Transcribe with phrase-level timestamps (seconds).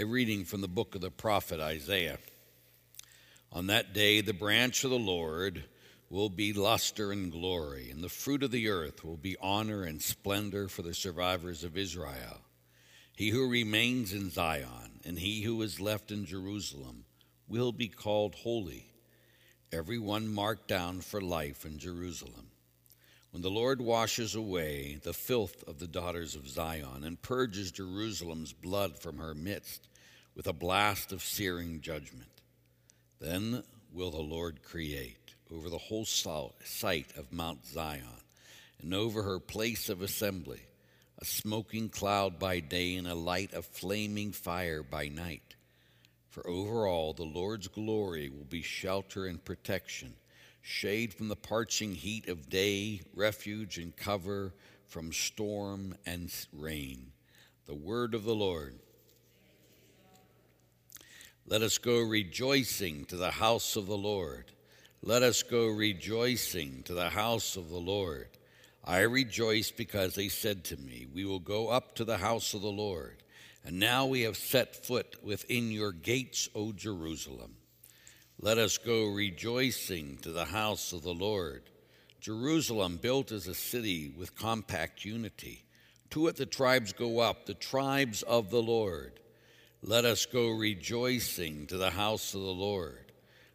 [0.00, 2.16] A reading from the book of the prophet Isaiah.
[3.52, 5.64] On that day, the branch of the Lord
[6.08, 10.00] will be luster and glory, and the fruit of the earth will be honor and
[10.00, 12.40] splendor for the survivors of Israel.
[13.14, 17.04] He who remains in Zion and he who is left in Jerusalem
[17.46, 18.86] will be called holy,
[19.70, 22.46] every one marked down for life in Jerusalem.
[23.32, 28.54] When the Lord washes away the filth of the daughters of Zion and purges Jerusalem's
[28.54, 29.88] blood from her midst
[30.34, 32.42] with a blast of searing judgment,
[33.20, 33.62] then
[33.92, 38.04] will the Lord create over the whole site of Mount Zion
[38.80, 40.60] and over her place of assembly
[41.20, 45.54] a smoking cloud by day and a light of flaming fire by night.
[46.30, 50.14] For over all the Lord's glory will be shelter and protection,
[50.62, 54.54] shade from the parching heat of day, refuge and cover
[54.86, 57.12] from storm and rain.
[57.66, 58.78] The word of the Lord.
[61.50, 64.52] Let us go rejoicing to the house of the Lord.
[65.02, 68.28] Let us go rejoicing to the house of the Lord.
[68.84, 72.62] I rejoice because they said to me, We will go up to the house of
[72.62, 73.24] the Lord.
[73.64, 77.56] And now we have set foot within your gates, O Jerusalem.
[78.40, 81.64] Let us go rejoicing to the house of the Lord.
[82.20, 85.64] Jerusalem, built as a city with compact unity.
[86.10, 89.18] To it the tribes go up, the tribes of the Lord.
[89.82, 93.10] Let us go rejoicing to the house of the Lord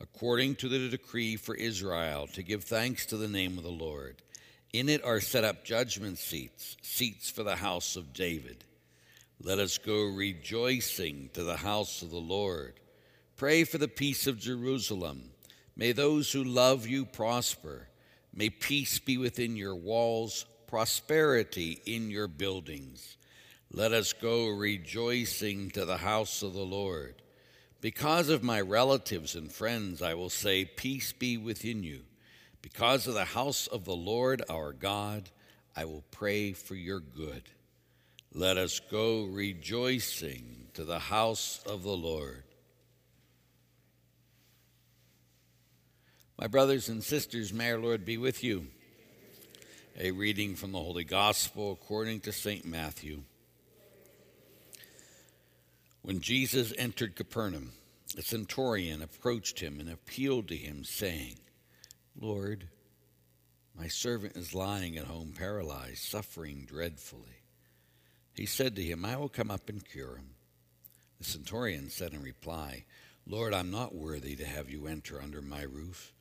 [0.00, 4.22] according to the decree for Israel, to give thanks to the name of the Lord.
[4.72, 8.64] In it are set up judgment seats, seats for the house of David.
[9.42, 12.78] Let us go rejoicing to the house of the Lord.
[13.36, 15.30] Pray for the peace of Jerusalem.
[15.76, 17.88] May those who love you prosper.
[18.34, 23.16] May peace be within your walls, prosperity in your buildings.
[23.70, 27.22] Let us go rejoicing to the house of the Lord.
[27.80, 32.00] Because of my relatives and friends, I will say, Peace be within you.
[32.62, 35.30] Because of the house of the Lord our God,
[35.76, 37.42] I will pray for your good.
[38.32, 42.44] Let us go rejoicing to the house of the Lord.
[46.38, 48.66] My brothers and sisters, may our Lord be with you.
[49.98, 52.64] A reading from the Holy Gospel according to St.
[52.64, 53.22] Matthew.
[56.02, 57.72] When Jesus entered Capernaum,
[58.16, 61.36] a centurion approached him and appealed to him, saying,
[62.18, 62.68] Lord,
[63.76, 67.42] my servant is lying at home paralyzed, suffering dreadfully.
[68.34, 70.30] He said to him, I will come up and cure him.
[71.18, 72.84] The centurion said in reply,
[73.26, 76.14] Lord, I'm not worthy to have you enter under my roof.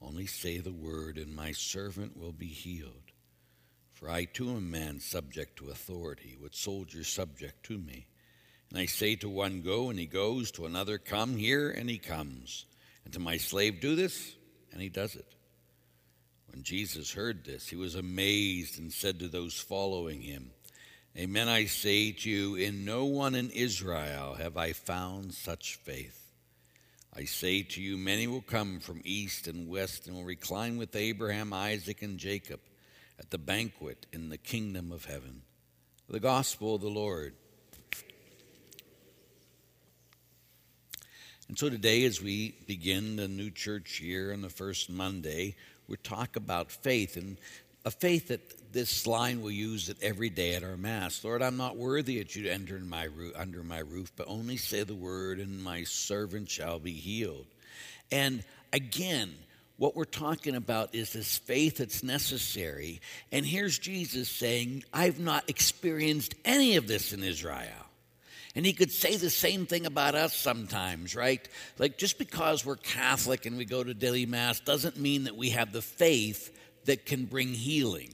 [0.00, 3.12] Only say the word, and my servant will be healed.
[3.92, 8.06] For I too am man subject to authority, with soldiers subject to me.
[8.72, 11.98] And I say to one, Go, and he goes, to another, Come here, and he
[11.98, 12.64] comes.
[13.04, 14.34] And to my slave, Do this,
[14.72, 15.26] and he does it.
[16.50, 20.52] When Jesus heard this, he was amazed and said to those following him,
[21.18, 26.32] Amen, I say to you, in no one in Israel have I found such faith.
[27.14, 30.96] I say to you, many will come from east and west and will recline with
[30.96, 32.60] Abraham, Isaac, and Jacob
[33.18, 35.42] at the banquet in the kingdom of heaven.
[36.08, 37.34] The gospel of the Lord.
[41.52, 45.54] And so today, as we begin the new church year on the first Monday,
[45.86, 47.36] we talk about faith and
[47.84, 51.22] a faith that this line we use it every day at our Mass.
[51.22, 54.56] Lord, I'm not worthy that you enter in my roof, under my roof, but only
[54.56, 57.44] say the word, and my servant shall be healed.
[58.10, 58.42] And
[58.72, 59.34] again,
[59.76, 63.02] what we're talking about is this faith that's necessary.
[63.30, 67.91] And here's Jesus saying, I've not experienced any of this in Israel.
[68.54, 71.46] And he could say the same thing about us sometimes, right?
[71.78, 75.50] Like just because we're Catholic and we go to daily Mass doesn't mean that we
[75.50, 76.54] have the faith
[76.84, 78.12] that can bring healing.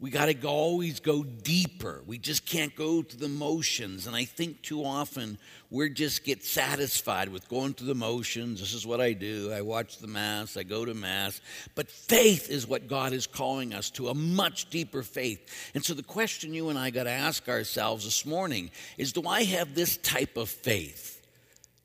[0.00, 2.02] We got to always go deeper.
[2.04, 4.06] We just can't go to the motions.
[4.06, 5.38] And I think too often
[5.70, 8.58] we just get satisfied with going through the motions.
[8.58, 9.52] This is what I do.
[9.52, 11.40] I watch the Mass, I go to Mass.
[11.76, 15.70] But faith is what God is calling us to, a much deeper faith.
[15.74, 19.26] And so the question you and I got to ask ourselves this morning is do
[19.26, 21.22] I have this type of faith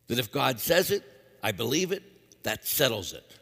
[0.07, 1.03] that if God says it,
[1.43, 2.03] I believe it,
[2.41, 3.37] that settles it?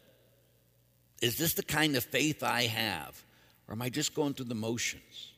[1.22, 3.24] Is this the kind of faith I have?
[3.68, 5.34] Or am I just going through the motions?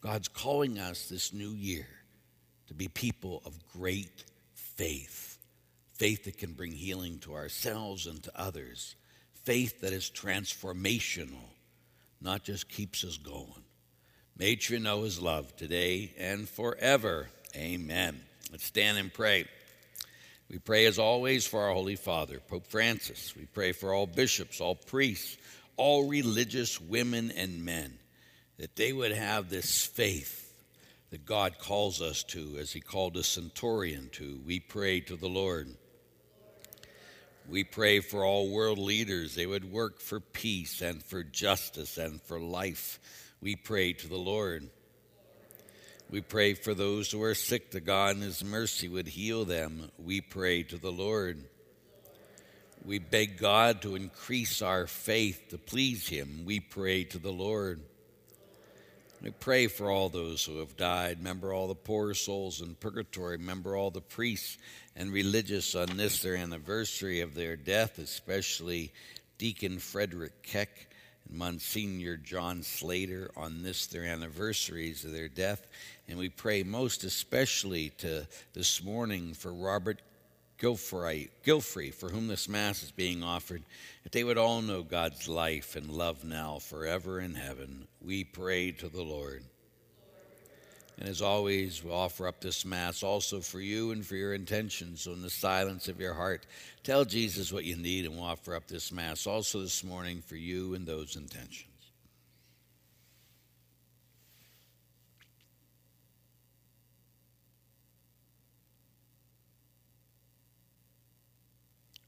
[0.00, 1.86] God's calling us this new year
[2.66, 5.38] to be people of great faith.
[5.92, 8.96] Faith that can bring healing to ourselves and to others.
[9.44, 11.50] Faith that is transformational,
[12.20, 13.62] not just keeps us going.
[14.36, 17.28] May you know his love today and forever.
[17.54, 18.20] Amen.
[18.50, 19.44] Let's stand and pray.
[20.48, 23.34] We pray as always for our Holy Father, Pope Francis.
[23.36, 25.36] We pray for all bishops, all priests,
[25.82, 27.98] all religious women and men,
[28.56, 30.54] that they would have this faith
[31.10, 34.40] that God calls us to, as He called a centurion to.
[34.46, 35.74] We pray to the Lord.
[37.48, 39.34] We pray for all world leaders.
[39.34, 43.00] They would work for peace and for justice and for life.
[43.40, 44.70] We pray to the Lord.
[46.08, 49.90] We pray for those who are sick, that God in His mercy would heal them.
[49.98, 51.42] We pray to the Lord.
[52.84, 56.44] We beg God to increase our faith to please Him.
[56.44, 57.80] We pray to the Lord.
[59.22, 61.18] We pray for all those who have died.
[61.18, 63.36] Remember all the poor souls in purgatory.
[63.36, 64.58] Remember all the priests
[64.96, 68.92] and religious on this, their anniversary of their death, especially
[69.38, 70.88] Deacon Frederick Keck
[71.28, 75.68] and Monsignor John Slater on this, their anniversaries of their death.
[76.08, 80.02] And we pray most especially to this morning for Robert
[80.62, 83.64] Gilfrey, Gilfrey, for whom this Mass is being offered,
[84.04, 87.88] that they would all know God's life and love now forever in heaven.
[88.00, 89.42] We pray to the Lord.
[91.00, 95.02] And as always, we offer up this Mass also for you and for your intentions.
[95.02, 96.46] So, in the silence of your heart,
[96.84, 100.36] tell Jesus what you need, and we'll offer up this Mass also this morning for
[100.36, 101.66] you and those intentions.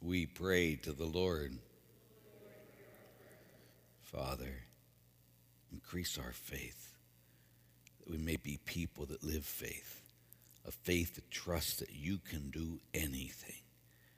[0.05, 1.57] We pray to the Lord.
[4.03, 4.65] Father,
[5.73, 6.93] increase our faith
[7.99, 10.03] that we may be people that live faith,
[10.67, 13.64] a faith that trusts that you can do anything.